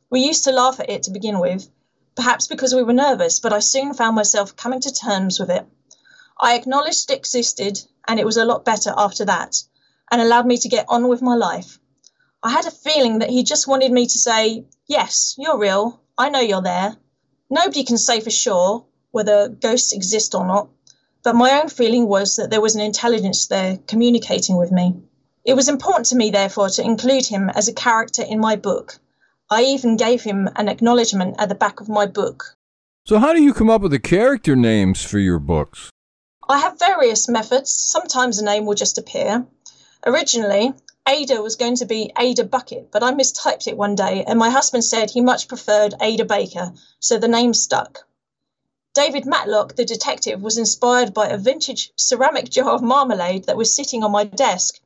We 0.09 0.21
used 0.21 0.45
to 0.45 0.53
laugh 0.53 0.79
at 0.79 0.89
it 0.89 1.03
to 1.03 1.11
begin 1.11 1.41
with, 1.41 1.69
perhaps 2.17 2.47
because 2.47 2.75
we 2.75 2.83
were 2.83 2.93
nervous, 2.93 3.39
but 3.39 3.53
I 3.53 3.61
soon 3.61 3.95
found 3.95 4.17
myself 4.17 4.57
coming 4.57 4.81
to 4.81 4.93
terms 4.93 5.39
with 5.39 5.51
it. 5.51 5.67
I 6.41 6.55
acknowledged 6.55 7.11
it 7.11 7.19
existed, 7.19 7.81
and 8.09 8.19
it 8.19 8.27
was 8.27 8.37
a 8.37 8.45
lot 8.45 8.65
better 8.65 8.93
after 8.97 9.25
that, 9.27 9.63
and 10.11 10.21
allowed 10.21 10.47
me 10.47 10.59
to 10.59 10.69
get 10.69 10.87
on 10.89 11.09
with 11.09 11.23
my 11.23 11.35
life. 11.35 11.79
I 12.43 12.51
had 12.51 12.67
a 12.67 12.71
feeling 12.71 13.19
that 13.21 13.31
he 13.31 13.43
just 13.43 13.69
wanted 13.69 13.93
me 13.93 14.07
to 14.07 14.19
say, 14.19 14.65
Yes, 14.87 15.35
you're 15.39 15.59
real. 15.59 16.01
I 16.17 16.29
know 16.31 16.41
you're 16.41 16.63
there. 16.63 16.97
Nobody 17.51 17.85
can 17.85 17.99
say 17.99 18.21
for 18.21 18.31
sure 18.31 18.85
whether 19.11 19.49
ghosts 19.49 19.93
exist 19.93 20.35
or 20.35 20.47
not, 20.47 20.69
but 21.23 21.35
my 21.35 21.61
own 21.61 21.69
feeling 21.69 22.07
was 22.07 22.37
that 22.37 22.51
there 22.51 22.61
was 22.61 22.75
an 22.75 22.83
intelligence 22.83 23.47
there 23.47 23.79
communicating 23.87 24.57
with 24.57 24.73
me. 24.73 24.95
It 25.45 25.55
was 25.55 25.69
important 25.69 26.07
to 26.07 26.17
me, 26.17 26.31
therefore, 26.31 26.71
to 26.71 26.83
include 26.83 27.27
him 27.27 27.51
as 27.51 27.69
a 27.69 27.73
character 27.73 28.23
in 28.23 28.41
my 28.41 28.57
book. 28.57 28.99
I 29.51 29.63
even 29.63 29.97
gave 29.97 30.23
him 30.23 30.49
an 30.57 30.69
acknowledgement 30.69 31.37
at 31.39 31.49
the 31.49 31.55
back 31.55 31.81
of 31.81 31.89
my 31.89 32.07
book. 32.07 32.57
So, 33.05 33.19
how 33.19 33.33
do 33.33 33.41
you 33.41 33.55
come 33.55 33.71
up 33.71 33.83
with 33.83 33.93
the 33.93 34.01
character 34.01 34.57
names 34.57 35.05
for 35.05 35.21
your 35.21 35.39
books? 35.39 35.91
I 36.49 36.59
have 36.59 36.79
various 36.79 37.29
methods. 37.29 37.71
Sometimes 37.73 38.39
a 38.39 38.45
name 38.45 38.67
will 38.67 38.75
just 38.75 38.99
appear. 38.99 39.47
Originally, 40.05 40.75
Ada 41.09 41.41
was 41.41 41.55
going 41.55 41.77
to 41.77 41.87
be 41.87 42.13
Ada 42.19 42.43
Bucket, 42.45 42.91
but 42.91 43.05
I 43.05 43.13
mistyped 43.13 43.69
it 43.69 43.77
one 43.77 43.95
day, 43.95 44.25
and 44.27 44.39
my 44.39 44.51
husband 44.51 44.85
said 44.85 45.11
he 45.11 45.21
much 45.21 45.47
preferred 45.47 45.95
Ada 46.01 46.25
Baker, 46.25 46.73
so 46.99 47.17
the 47.17 47.29
name 47.29 47.55
stuck. 47.55 48.07
David 48.95 49.27
Matlock, 49.27 49.77
the 49.77 49.85
detective, 49.85 50.43
was 50.43 50.59
inspired 50.59 51.15
by 51.15 51.29
a 51.29 51.39
vintage 51.39 51.93
ceramic 51.97 52.51
jar 52.51 52.71
of 52.71 52.83
marmalade 52.83 53.45
that 53.45 53.57
was 53.57 53.73
sitting 53.73 54.03
on 54.03 54.11
my 54.11 54.25
desk. 54.25 54.81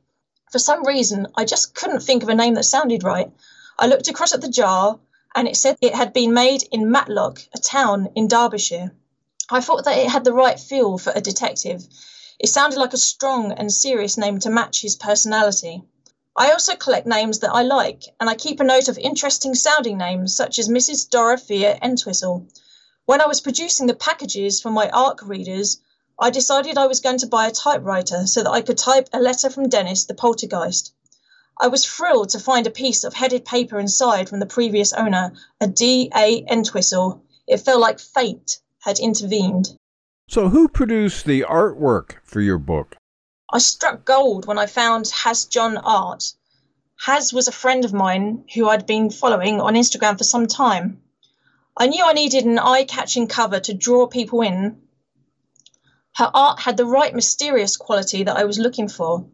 For 0.51 0.59
some 0.59 0.85
reason, 0.85 1.27
I 1.35 1.45
just 1.45 1.73
couldn't 1.73 2.01
think 2.01 2.21
of 2.21 2.29
a 2.29 2.35
name 2.35 2.53
that 2.53 2.65
sounded 2.65 3.03
right. 3.03 3.31
I 3.79 3.87
looked 3.87 4.07
across 4.07 4.33
at 4.33 4.41
the 4.41 4.49
jar 4.49 4.99
and 5.35 5.47
it 5.47 5.55
said 5.55 5.77
it 5.81 5.95
had 5.95 6.13
been 6.13 6.33
made 6.33 6.63
in 6.71 6.91
Matlock, 6.91 7.41
a 7.53 7.59
town 7.59 8.09
in 8.15 8.27
Derbyshire. 8.27 8.91
I 9.49 9.61
thought 9.61 9.85
that 9.85 9.97
it 9.97 10.09
had 10.09 10.23
the 10.23 10.33
right 10.33 10.59
feel 10.59 10.97
for 10.97 11.11
a 11.15 11.21
detective. 11.21 11.87
It 12.39 12.47
sounded 12.47 12.79
like 12.79 12.93
a 12.93 12.97
strong 12.97 13.51
and 13.51 13.71
serious 13.71 14.17
name 14.17 14.39
to 14.39 14.49
match 14.49 14.81
his 14.81 14.95
personality. 14.95 15.83
I 16.35 16.51
also 16.51 16.75
collect 16.75 17.05
names 17.05 17.39
that 17.39 17.53
I 17.53 17.61
like, 17.61 18.03
and 18.19 18.29
I 18.29 18.35
keep 18.35 18.59
a 18.59 18.63
note 18.63 18.87
of 18.87 18.97
interesting 18.97 19.53
sounding 19.53 19.97
names 19.97 20.35
such 20.35 20.57
as 20.59 20.69
Mrs. 20.69 21.09
Dorothea 21.09 21.77
Entwistle. 21.81 22.47
When 23.05 23.19
I 23.21 23.27
was 23.27 23.41
producing 23.41 23.87
the 23.87 23.93
packages 23.93 24.61
for 24.61 24.69
my 24.69 24.89
ARC 24.89 25.21
readers, 25.23 25.81
I 26.17 26.29
decided 26.29 26.77
I 26.77 26.87
was 26.87 26.99
going 26.99 27.17
to 27.19 27.27
buy 27.27 27.47
a 27.47 27.51
typewriter 27.51 28.27
so 28.27 28.43
that 28.43 28.51
I 28.51 28.61
could 28.61 28.77
type 28.77 29.09
a 29.11 29.19
letter 29.19 29.49
from 29.49 29.69
Dennis, 29.69 30.05
the 30.05 30.13
poltergeist. 30.13 30.93
I 31.63 31.67
was 31.67 31.85
thrilled 31.85 32.29
to 32.29 32.39
find 32.39 32.65
a 32.65 32.71
piece 32.71 33.03
of 33.03 33.13
headed 33.13 33.45
paper 33.45 33.79
inside 33.79 34.27
from 34.27 34.39
the 34.39 34.47
previous 34.47 34.93
owner, 34.93 35.31
a 35.59 35.67
D. 35.67 36.09
A. 36.15 36.43
Entwistle. 36.51 37.23
It 37.45 37.57
felt 37.57 37.79
like 37.79 37.99
fate 37.99 38.59
had 38.79 38.97
intervened. 38.97 39.77
So, 40.27 40.49
who 40.49 40.67
produced 40.67 41.25
the 41.25 41.41
artwork 41.41 42.15
for 42.23 42.41
your 42.41 42.57
book? 42.57 42.95
I 43.53 43.59
struck 43.59 44.05
gold 44.05 44.47
when 44.47 44.57
I 44.57 44.65
found 44.65 45.09
Has 45.09 45.45
John 45.45 45.77
Art. 45.77 46.33
Has 47.05 47.31
was 47.31 47.47
a 47.47 47.51
friend 47.51 47.85
of 47.85 47.93
mine 47.93 48.45
who 48.55 48.67
I'd 48.67 48.87
been 48.87 49.11
following 49.11 49.61
on 49.61 49.75
Instagram 49.75 50.17
for 50.17 50.23
some 50.23 50.47
time. 50.47 51.03
I 51.77 51.85
knew 51.85 52.03
I 52.03 52.13
needed 52.13 52.45
an 52.45 52.57
eye 52.57 52.85
catching 52.85 53.27
cover 53.27 53.59
to 53.59 53.73
draw 53.75 54.07
people 54.07 54.41
in. 54.41 54.81
Her 56.15 56.31
art 56.33 56.61
had 56.61 56.77
the 56.77 56.85
right 56.85 57.13
mysterious 57.13 57.77
quality 57.77 58.23
that 58.23 58.37
I 58.37 58.45
was 58.45 58.57
looking 58.57 58.87
for. 58.87 59.27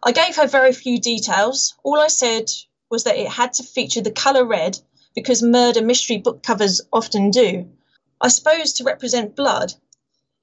I 0.00 0.12
gave 0.12 0.36
her 0.36 0.46
very 0.46 0.72
few 0.72 1.00
details. 1.00 1.74
All 1.82 1.98
I 1.98 2.06
said 2.06 2.52
was 2.88 3.02
that 3.02 3.16
it 3.16 3.28
had 3.28 3.52
to 3.54 3.64
feature 3.64 4.00
the 4.00 4.12
colour 4.12 4.44
red 4.44 4.78
because 5.14 5.42
murder 5.42 5.82
mystery 5.82 6.18
book 6.18 6.42
covers 6.44 6.80
often 6.92 7.32
do. 7.32 7.68
I 8.20 8.28
suppose 8.28 8.72
to 8.74 8.84
represent 8.84 9.34
blood. 9.34 9.74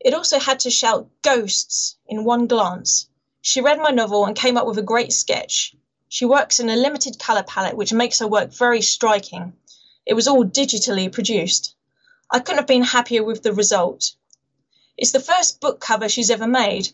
It 0.02 0.14
also 0.14 0.40
had 0.40 0.60
to 0.60 0.70
shout 0.70 1.10
ghosts 1.22 1.96
in 2.06 2.26
one 2.26 2.48
glance. 2.48 3.08
She 3.42 3.62
read 3.62 3.80
my 3.80 3.92
novel 3.92 4.26
and 4.26 4.36
came 4.36 4.58
up 4.58 4.68
with 4.68 4.78
a 4.78 4.84
great 4.84 5.14
sketch. 5.14 5.74
She 6.10 6.26
works 6.26 6.60
in 6.60 6.70
a 6.70 6.76
limited 6.76 7.18
colour 7.18 7.44
palette, 7.44 7.78
which 7.78 7.94
makes 7.94 8.20
her 8.20 8.28
work 8.28 8.52
very 8.52 8.82
striking. 8.82 9.54
It 10.06 10.16
was 10.16 10.28
all 10.28 10.44
digitally 10.44 11.10
produced. 11.12 11.76
I 12.30 12.40
couldn't 12.40 12.58
have 12.58 12.68
been 12.68 12.84
happier 12.84 13.24
with 13.24 13.42
the 13.42 13.54
result. 13.54 14.16
It's 14.98 15.12
the 15.12 15.20
first 15.20 15.62
book 15.62 15.80
cover 15.80 16.10
she's 16.10 16.30
ever 16.30 16.48
made. 16.48 16.90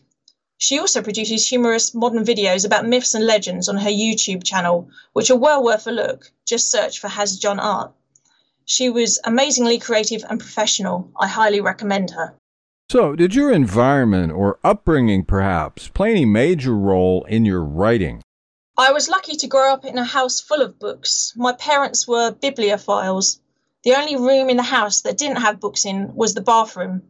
She 0.62 0.78
also 0.78 1.02
produces 1.02 1.48
humorous 1.48 1.92
modern 1.92 2.24
videos 2.24 2.64
about 2.64 2.86
myths 2.86 3.14
and 3.14 3.26
legends 3.26 3.68
on 3.68 3.78
her 3.78 3.90
YouTube 3.90 4.44
channel, 4.44 4.88
which 5.12 5.28
are 5.28 5.36
well 5.36 5.60
worth 5.60 5.88
a 5.88 5.90
look. 5.90 6.30
Just 6.46 6.70
search 6.70 7.00
for 7.00 7.08
Has 7.08 7.36
John 7.36 7.58
Art. 7.58 7.90
She 8.64 8.88
was 8.88 9.18
amazingly 9.24 9.80
creative 9.80 10.24
and 10.30 10.38
professional. 10.38 11.10
I 11.18 11.26
highly 11.26 11.60
recommend 11.60 12.12
her. 12.12 12.36
So, 12.92 13.16
did 13.16 13.34
your 13.34 13.50
environment 13.50 14.30
or 14.34 14.60
upbringing 14.62 15.24
perhaps 15.24 15.88
play 15.88 16.12
any 16.12 16.24
major 16.24 16.76
role 16.76 17.24
in 17.24 17.44
your 17.44 17.64
writing? 17.64 18.22
I 18.78 18.92
was 18.92 19.08
lucky 19.08 19.34
to 19.34 19.48
grow 19.48 19.72
up 19.72 19.84
in 19.84 19.98
a 19.98 20.04
house 20.04 20.40
full 20.40 20.62
of 20.62 20.78
books. 20.78 21.32
My 21.34 21.54
parents 21.54 22.06
were 22.06 22.30
bibliophiles. 22.30 23.40
The 23.82 23.96
only 23.96 24.14
room 24.14 24.48
in 24.48 24.58
the 24.58 24.62
house 24.62 25.00
that 25.00 25.18
didn't 25.18 25.42
have 25.42 25.58
books 25.58 25.84
in 25.84 26.14
was 26.14 26.34
the 26.34 26.40
bathroom. 26.40 27.02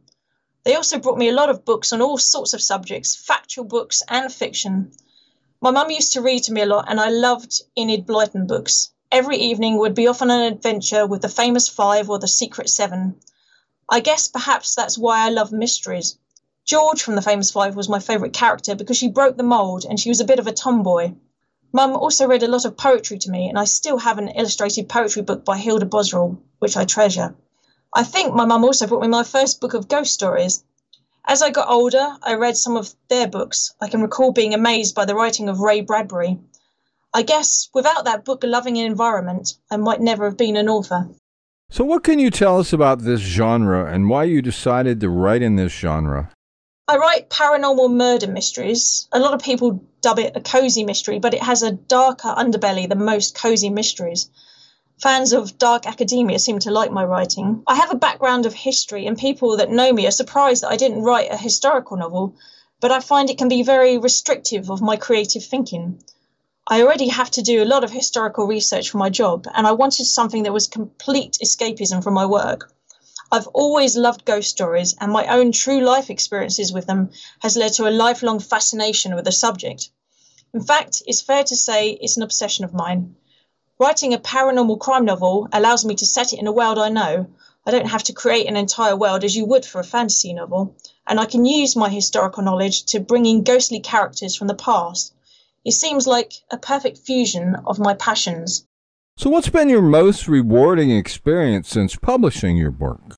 They 0.65 0.77
also 0.77 0.99
brought 0.99 1.19
me 1.19 1.29
a 1.29 1.35
lot 1.35 1.51
of 1.51 1.65
books 1.65 1.93
on 1.93 2.01
all 2.01 2.19
sorts 2.19 2.55
of 2.55 2.63
subjects, 2.63 3.17
factual 3.17 3.65
books 3.65 4.03
and 4.09 4.33
fiction. 4.33 4.93
My 5.61 5.73
mum 5.73 5.91
used 5.91 6.13
to 6.13 6.23
read 6.23 6.45
to 6.45 6.53
me 6.53 6.61
a 6.61 6.67
lot, 6.67 6.85
and 6.89 7.01
I 7.01 7.09
loved 7.09 7.63
Enid 7.77 8.07
Blyton 8.07 8.47
books. 8.47 8.91
Every 9.11 9.37
evening 9.39 9.79
would 9.79 9.95
be 9.95 10.07
off 10.07 10.23
on 10.23 10.31
an 10.31 10.53
adventure 10.53 11.05
with 11.07 11.23
the 11.23 11.29
famous 11.29 11.69
five 11.69 12.09
or 12.09 12.19
the 12.19 12.29
secret 12.29 12.69
seven. 12.69 13.17
I 13.89 14.01
guess 14.01 14.29
perhaps 14.29 14.75
that's 14.75 14.97
why 14.97 15.27
I 15.27 15.31
love 15.31 15.51
mysteries. 15.51 16.17
George 16.65 17.03
from 17.03 17.17
the 17.17 17.23
famous 17.23 17.51
five 17.51 17.75
was 17.75 17.89
my 17.89 17.99
favourite 17.99 18.33
character 18.33 18.77
because 18.77 18.97
she 18.97 19.09
broke 19.09 19.37
the 19.37 19.43
mould 19.43 19.85
and 19.85 19.99
she 19.99 20.09
was 20.09 20.21
a 20.21 20.25
bit 20.25 20.39
of 20.39 20.47
a 20.47 20.53
tomboy. 20.53 21.13
Mum 21.73 21.97
also 21.97 22.29
read 22.29 22.45
a 22.45 22.49
lot 22.49 22.65
of 22.65 22.77
poetry 22.77 23.19
to 23.19 23.31
me, 23.31 23.49
and 23.49 23.59
I 23.59 23.65
still 23.65 23.99
have 23.99 24.19
an 24.19 24.29
illustrated 24.29 24.89
poetry 24.89 25.23
book 25.23 25.45
by 25.45 25.59
Hilda 25.59 25.87
Boswell, 25.87 26.39
which 26.61 26.77
I 26.77 26.85
treasure. 26.85 27.35
I 27.95 28.05
think 28.05 28.35
my 28.35 28.47
mum 28.47 28.65
also 28.65 28.87
brought 28.87 29.03
me 29.03 29.09
my 29.09 29.23
first 29.23 29.61
book 29.61 29.75
of 29.75 29.89
ghost 29.89 30.15
stories. 30.15 30.65
As 31.27 31.43
I 31.43 31.51
got 31.51 31.69
older, 31.69 32.17
I 32.23 32.35
read 32.35 32.57
some 32.57 32.77
of 32.77 32.95
their 33.09 33.29
books. 33.29 33.75
I 33.81 33.89
can 33.89 34.01
recall 34.01 34.33
being 34.33 34.55
amazed 34.55 34.95
by 34.95 35.05
the 35.05 35.15
writing 35.15 35.49
of 35.49 35.61
Ray 35.61 35.83
Bradbury. 35.83 36.39
I 37.13 37.23
guess 37.23 37.69
without 37.75 38.07
that 38.07 38.25
book 38.25 38.43
loving 38.45 38.77
environment, 38.77 39.55
I 39.71 39.77
might 39.77 40.01
never 40.01 40.25
have 40.25 40.39
been 40.39 40.57
an 40.57 40.71
author. 40.71 41.11
So, 41.71 41.85
what 41.85 42.03
can 42.03 42.19
you 42.19 42.31
tell 42.31 42.59
us 42.59 42.73
about 42.73 43.01
this 43.01 43.21
genre 43.21 43.93
and 43.93 44.09
why 44.09 44.25
you 44.25 44.41
decided 44.41 45.01
to 45.01 45.11
write 45.11 45.43
in 45.43 45.57
this 45.57 45.73
genre? 45.73 46.31
I 46.89 46.97
write 46.97 47.31
paranormal 47.31 47.93
murder 47.93 48.27
mysteries. 48.27 49.07
A 49.13 49.19
lot 49.19 49.35
of 49.35 49.43
people 49.43 49.85
dub 50.01 50.19
it 50.19 50.37
a 50.37 50.41
cozy 50.41 50.85
mystery, 50.85 51.19
but 51.19 51.35
it 51.35 51.43
has 51.43 51.63
a 51.63 51.73
darker 51.73 52.29
underbelly 52.29 52.89
than 52.89 53.05
most 53.05 53.35
cozy 53.35 53.71
mysteries. 53.71 54.29
Fans 55.01 55.33
of 55.33 55.59
dark 55.59 55.87
academia 55.87 56.39
seem 56.39 56.59
to 56.59 56.71
like 56.71 56.93
my 56.93 57.05
writing. 57.05 57.63
I 57.67 57.77
have 57.77 57.91
a 57.91 57.97
background 57.97 58.47
of 58.47 58.55
history, 58.55 59.07
and 59.07 59.17
people 59.17 59.57
that 59.57 59.71
know 59.71 59.93
me 59.93 60.07
are 60.07 60.13
surprised 60.13 60.63
that 60.63 60.71
I 60.71 60.77
didn't 60.77 61.03
write 61.03 61.33
a 61.33 61.37
historical 61.37 61.97
novel, 61.97 62.37
but 62.81 62.93
I 62.93 63.01
find 63.01 63.31
it 63.31 63.39
can 63.39 63.49
be 63.49 63.63
very 63.63 63.99
restrictive 63.99 64.71
of 64.71 64.83
my 64.83 64.97
creative 64.97 65.45
thinking. 65.45 66.03
I 66.69 66.83
already 66.83 67.09
have 67.09 67.31
to 67.33 67.43
do 67.43 67.63
a 67.63 67.65
lot 67.65 67.85
of 67.85 67.91
historical 67.91 68.47
research 68.47 68.91
for 68.91 68.99
my 68.99 69.11
job, 69.11 69.49
and 69.55 69.67
I 69.67 69.73
wanted 69.73 70.05
something 70.05 70.45
that 70.45 70.53
was 70.53 70.69
complete 70.69 71.39
escapism 71.43 72.03
from 72.05 72.15
my 72.15 72.27
work. 72.27 72.73
I've 73.33 73.49
always 73.49 73.97
loved 73.97 74.25
ghost 74.25 74.51
stories, 74.51 74.95
and 75.01 75.11
my 75.11 75.27
own 75.27 75.53
true 75.53 75.81
life 75.81 76.11
experiences 76.11 76.73
with 76.73 76.87
them 76.87 77.11
has 77.41 77.57
led 77.57 77.73
to 77.73 77.89
a 77.89 77.91
lifelong 77.91 78.41
fascination 78.41 79.15
with 79.15 79.25
the 79.25 79.33
subject. 79.33 79.89
In 80.55 80.63
fact, 80.63 81.03
it's 81.07 81.23
fair 81.23 81.43
to 81.45 81.57
say 81.57 81.91
it's 81.91 82.19
an 82.19 82.23
obsession 82.23 82.65
of 82.65 82.75
mine. 82.75 83.17
Writing 83.83 84.15
a 84.15 84.19
paranormal 84.19 84.79
crime 84.79 85.05
novel 85.05 85.49
allows 85.53 85.85
me 85.85 85.97
to 85.97 86.07
set 86.07 86.33
it 86.33 86.39
in 86.39 86.47
a 86.47 86.53
world 86.53 86.79
I 86.79 86.89
know. 86.89 87.27
I 87.67 87.73
don't 87.73 87.91
have 87.91 88.05
to 88.05 88.13
create 88.13 88.47
an 88.47 88.57
entire 88.57 88.95
world 88.95 89.25
as 89.25 89.35
you 89.35 89.45
would 89.47 89.65
for 89.65 89.81
a 89.81 89.85
fantasy 89.85 90.33
novel, 90.33 90.77
and 91.05 91.19
I 91.19 91.25
can 91.25 91.45
use 91.45 91.75
my 91.75 91.89
historical 91.89 92.45
knowledge 92.45 92.85
to 92.93 93.01
bring 93.01 93.27
in 93.27 93.43
ghostly 93.43 93.81
characters 93.81 94.37
from 94.37 94.47
the 94.47 94.55
past. 94.55 95.13
It 95.65 95.73
seems 95.73 96.07
like 96.07 96.33
a 96.53 96.59
perfect 96.59 96.99
fusion 96.99 97.57
of 97.67 97.81
my 97.81 97.95
passions. 97.95 98.65
So, 99.17 99.31
what's 99.31 99.49
been 99.49 99.69
your 99.69 99.83
most 99.83 100.29
rewarding 100.29 100.93
experience 100.93 101.69
since 101.69 101.97
publishing 101.97 102.57
your 102.57 102.71
work? 102.71 103.17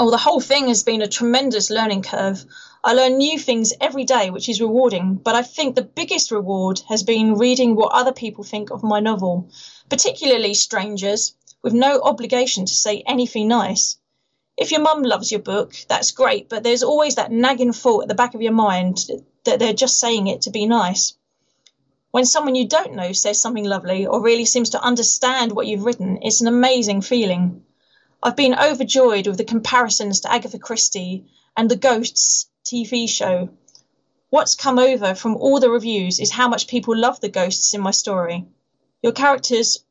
Oh, 0.00 0.12
the 0.12 0.16
whole 0.16 0.38
thing 0.38 0.68
has 0.68 0.84
been 0.84 1.02
a 1.02 1.08
tremendous 1.08 1.70
learning 1.70 2.02
curve. 2.02 2.44
I 2.84 2.92
learn 2.92 3.18
new 3.18 3.36
things 3.36 3.72
every 3.80 4.04
day, 4.04 4.30
which 4.30 4.48
is 4.48 4.60
rewarding, 4.60 5.16
but 5.16 5.34
I 5.34 5.42
think 5.42 5.74
the 5.74 5.82
biggest 5.82 6.30
reward 6.30 6.80
has 6.88 7.02
been 7.02 7.34
reading 7.34 7.74
what 7.74 7.90
other 7.90 8.12
people 8.12 8.44
think 8.44 8.70
of 8.70 8.84
my 8.84 9.00
novel, 9.00 9.50
particularly 9.88 10.54
strangers, 10.54 11.34
with 11.64 11.72
no 11.72 12.00
obligation 12.00 12.64
to 12.64 12.72
say 12.72 13.02
anything 13.08 13.48
nice. 13.48 13.96
If 14.56 14.70
your 14.70 14.82
mum 14.82 15.02
loves 15.02 15.32
your 15.32 15.40
book, 15.40 15.74
that's 15.88 16.12
great, 16.12 16.48
but 16.48 16.62
there's 16.62 16.84
always 16.84 17.16
that 17.16 17.32
nagging 17.32 17.72
thought 17.72 18.02
at 18.02 18.08
the 18.08 18.14
back 18.14 18.34
of 18.34 18.42
your 18.42 18.52
mind 18.52 19.04
that 19.46 19.58
they're 19.58 19.72
just 19.72 19.98
saying 19.98 20.28
it 20.28 20.42
to 20.42 20.50
be 20.50 20.66
nice. 20.66 21.14
When 22.12 22.24
someone 22.24 22.54
you 22.54 22.68
don't 22.68 22.94
know 22.94 23.10
says 23.10 23.40
something 23.40 23.64
lovely 23.64 24.06
or 24.06 24.22
really 24.22 24.44
seems 24.44 24.70
to 24.70 24.80
understand 24.80 25.50
what 25.50 25.66
you've 25.66 25.84
written, 25.84 26.20
it's 26.22 26.40
an 26.40 26.46
amazing 26.46 27.00
feeling. 27.00 27.64
I've 28.20 28.34
been 28.34 28.58
overjoyed 28.58 29.28
with 29.28 29.36
the 29.36 29.44
comparisons 29.44 30.20
to 30.20 30.32
Agatha 30.32 30.58
Christie 30.58 31.24
and 31.56 31.70
the 31.70 31.76
Ghosts 31.76 32.50
TV 32.64 33.08
show. 33.08 33.50
What's 34.30 34.56
come 34.56 34.80
over 34.80 35.14
from 35.14 35.36
all 35.36 35.60
the 35.60 35.70
reviews 35.70 36.18
is 36.18 36.32
how 36.32 36.48
much 36.48 36.66
people 36.66 36.96
love 36.96 37.20
the 37.20 37.28
ghosts 37.28 37.74
in 37.74 37.80
my 37.80 37.92
story. 37.92 38.44
Your 39.02 39.12
characters 39.12 39.84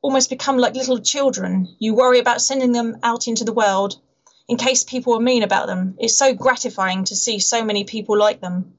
almost 0.00 0.30
become 0.30 0.56
like 0.56 0.74
little 0.74 0.98
children. 0.98 1.76
You 1.78 1.94
worry 1.94 2.18
about 2.18 2.40
sending 2.40 2.72
them 2.72 2.96
out 3.02 3.28
into 3.28 3.44
the 3.44 3.52
world 3.52 4.00
in 4.48 4.56
case 4.56 4.82
people 4.82 5.14
are 5.14 5.20
mean 5.20 5.42
about 5.42 5.66
them. 5.66 5.94
It's 5.98 6.16
so 6.16 6.32
gratifying 6.32 7.04
to 7.04 7.16
see 7.16 7.38
so 7.38 7.62
many 7.62 7.84
people 7.84 8.16
like 8.16 8.40
them. 8.40 8.78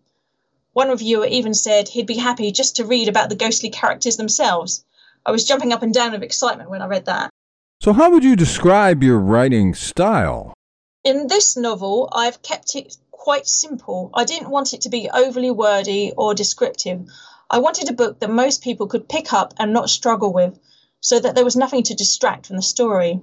One 0.74 0.90
reviewer 0.90 1.28
even 1.28 1.54
said 1.54 1.90
he'd 1.90 2.08
be 2.08 2.18
happy 2.18 2.52
just 2.52 2.78
to 2.78 2.86
read 2.86 3.08
about 3.08 3.30
the 3.30 3.36
ghostly 3.36 3.70
characters 3.70 4.18
themselves. 4.18 4.84
I 5.24 5.32
was 5.32 5.46
jumping 5.46 5.74
up 5.74 5.84
and 5.84 5.94
down 5.94 6.14
with 6.14 6.24
excitement 6.24 6.72
when 6.72 6.82
I 6.82 6.88
read 6.88 7.06
that. 7.06 7.32
So, 7.82 7.94
how 7.94 8.10
would 8.10 8.24
you 8.24 8.36
describe 8.36 9.04
your 9.04 9.20
writing 9.20 9.74
style? 9.74 10.54
In 11.04 11.28
this 11.28 11.56
novel, 11.56 12.10
I've 12.12 12.42
kept 12.42 12.76
it 12.76 12.98
quite 13.12 13.48
simple. 13.48 14.10
I 14.14 14.24
didn't 14.24 14.50
want 14.50 14.74
it 14.74 14.82
to 14.82 14.90
be 14.90 15.10
overly 15.10 15.52
wordy 15.52 16.14
or 16.18 16.34
descriptive. 16.34 17.06
I 17.50 17.60
wanted 17.60 17.90
a 17.90 17.94
book 17.94 18.20
that 18.20 18.30
most 18.30 18.64
people 18.64 18.88
could 18.88 19.10
pick 19.10 19.34
up 19.34 19.54
and 19.60 19.72
not 19.72 19.90
struggle 19.90 20.34
with, 20.34 20.58
so 21.00 21.20
that 21.20 21.36
there 21.36 21.44
was 21.44 21.56
nothing 21.56 21.84
to 21.84 21.94
distract 21.94 22.48
from 22.48 22.56
the 22.56 22.62
story. 22.62 23.22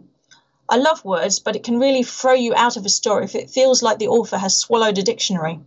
I 0.68 0.76
love 0.76 1.04
words, 1.04 1.40
but 1.40 1.56
it 1.56 1.64
can 1.64 1.80
really 1.80 2.04
throw 2.04 2.34
you 2.34 2.54
out 2.54 2.76
of 2.76 2.86
a 2.86 2.88
story 2.88 3.24
if 3.24 3.34
it 3.34 3.50
feels 3.50 3.82
like 3.82 3.98
the 3.98 4.08
author 4.08 4.38
has 4.38 4.56
swallowed 4.56 4.98
a 4.98 5.02
dictionary. 5.02 5.60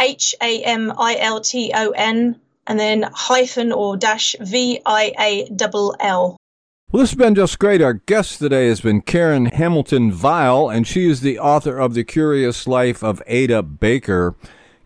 H 0.00 0.34
A 0.40 0.62
M 0.62 0.92
I 0.96 1.16
L 1.18 1.40
T 1.40 1.72
O 1.74 1.90
N, 1.90 2.40
and 2.66 2.78
then 2.78 3.04
hyphen 3.12 3.72
or 3.72 3.96
dash 3.96 4.36
V 4.40 4.80
I 4.86 5.12
A 5.18 5.48
L 5.50 5.96
L. 6.00 6.36
Well, 6.92 7.02
this 7.02 7.10
has 7.10 7.18
been 7.18 7.36
just 7.36 7.60
great. 7.60 7.80
Our 7.80 7.92
guest 7.92 8.40
today 8.40 8.66
has 8.66 8.80
been 8.80 9.02
Karen 9.02 9.46
Hamilton 9.46 10.10
Viall, 10.10 10.74
and 10.74 10.84
she 10.84 11.08
is 11.08 11.20
the 11.20 11.38
author 11.38 11.78
of 11.78 11.94
The 11.94 12.02
Curious 12.02 12.66
Life 12.66 13.04
of 13.04 13.22
Ada 13.28 13.62
Baker. 13.62 14.34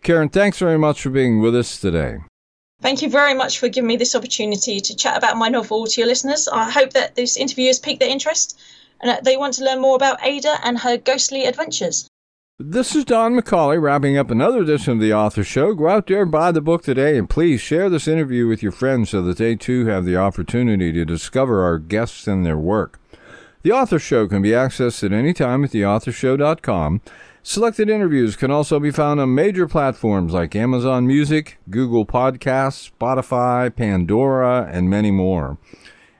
Karen, 0.03 0.29
thanks 0.29 0.59
very 0.59 0.77
much 0.77 1.01
for 1.01 1.09
being 1.09 1.41
with 1.41 1.55
us 1.55 1.81
today. 1.81 2.17
Thank 2.79 3.01
you 3.01 3.09
very 3.09 3.33
much 3.33 3.57
for 3.57 3.69
giving 3.69 3.87
me 3.87 3.97
this 3.97 4.13
opportunity 4.13 4.79
to 4.79 4.95
chat 4.95 5.17
about 5.17 5.37
my 5.37 5.49
novel 5.49 5.87
to 5.87 5.99
your 5.99 6.07
listeners. 6.07 6.47
I 6.47 6.69
hope 6.69 6.93
that 6.93 7.15
this 7.15 7.37
interview 7.37 7.65
has 7.67 7.79
piqued 7.79 8.01
their 8.01 8.09
interest 8.11 8.61
and 9.01 9.09
that 9.09 9.23
they 9.23 9.35
want 9.35 9.55
to 9.55 9.63
learn 9.63 9.81
more 9.81 9.95
about 9.95 10.23
Ada 10.23 10.59
and 10.63 10.77
her 10.77 10.97
ghostly 10.97 11.45
adventures. 11.45 12.07
This 12.57 12.95
is 12.95 13.03
Don 13.03 13.37
McCauley 13.37 13.81
wrapping 13.81 14.17
up 14.17 14.31
another 14.31 14.61
edition 14.61 14.93
of 14.93 14.99
the 15.01 15.11
Author 15.13 15.43
Show. 15.43 15.73
Go 15.73 15.89
out 15.89 16.07
there, 16.07 16.25
buy 16.25 16.53
the 16.53 16.61
book 16.61 16.83
today, 16.83 17.17
and 17.17 17.29
please 17.29 17.59
share 17.59 17.89
this 17.89 18.07
interview 18.07 18.47
with 18.47 18.63
your 18.63 18.71
friends 18.71 19.09
so 19.09 19.21
that 19.23 19.35
they 19.35 19.57
too 19.57 19.87
have 19.87 20.05
the 20.05 20.15
opportunity 20.15 20.93
to 20.93 21.03
discover 21.03 21.65
our 21.65 21.77
guests 21.77 22.27
and 22.27 22.45
their 22.45 22.57
work. 22.57 22.97
The 23.63 23.73
Author 23.73 23.99
Show 23.99 24.29
can 24.29 24.41
be 24.41 24.51
accessed 24.51 25.03
at 25.03 25.11
any 25.11 25.33
time 25.33 25.65
at 25.65 25.71
theauthorshow.com. 25.71 27.01
Selected 27.43 27.89
interviews 27.89 28.37
can 28.37 28.51
also 28.51 28.79
be 28.79 28.89
found 28.89 29.19
on 29.19 29.35
major 29.35 29.67
platforms 29.67 30.31
like 30.31 30.55
Amazon 30.55 31.05
Music, 31.05 31.57
Google 31.69 32.05
Podcasts, 32.05 32.89
Spotify, 32.89 33.75
Pandora, 33.75 34.69
and 34.71 34.89
many 34.89 35.11
more. 35.11 35.57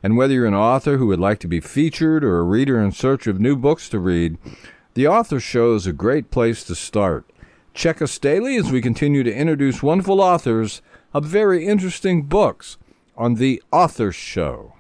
And 0.03 0.17
whether 0.17 0.33
you're 0.33 0.45
an 0.47 0.53
author 0.53 0.97
who 0.97 1.07
would 1.07 1.19
like 1.21 1.39
to 1.39 1.47
be 1.47 1.61
featured 1.61 2.25
or 2.25 2.39
a 2.39 2.43
reader 2.43 2.81
in 2.81 2.91
search 2.91 3.25
of 3.25 3.39
new 3.39 3.55
books 3.55 3.87
to 3.87 3.99
read, 3.99 4.37
the 4.95 5.07
Author 5.07 5.39
Show 5.41 5.75
is 5.75 5.85
a 5.85 5.93
great 5.93 6.31
place 6.31 6.63
to 6.63 6.73
start. 6.73 7.29
Check 7.73 8.01
us 8.01 8.17
daily 8.17 8.55
as 8.55 8.71
we 8.71 8.81
continue 8.81 9.23
to 9.23 9.33
introduce 9.33 9.83
wonderful 9.83 10.21
authors 10.21 10.81
of 11.13 11.25
very 11.25 11.67
interesting 11.67 12.23
books 12.23 12.77
on 13.17 13.35
The 13.35 13.61
Author 13.73 14.13
Show. 14.13 14.73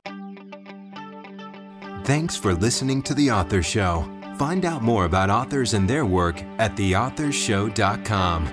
Thanks 2.05 2.37
for 2.37 2.53
listening 2.53 3.01
to 3.03 3.13
The 3.13 3.29
Author 3.29 3.61
Show. 3.61 4.09
Find 4.37 4.63
out 4.63 4.81
more 4.81 5.03
about 5.03 5.29
authors 5.29 5.73
and 5.73 5.89
their 5.89 6.05
work 6.05 6.41
at 6.59 6.75
theauthorshow.com. 6.77 8.47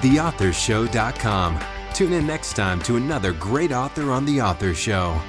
Theauthorshow.com. 0.00 1.60
Tune 1.92 2.12
in 2.12 2.26
next 2.26 2.54
time 2.54 2.80
to 2.82 2.96
another 2.96 3.32
great 3.32 3.72
author 3.72 4.12
on 4.12 4.24
The 4.24 4.40
Author 4.40 4.74
Show. 4.74 5.20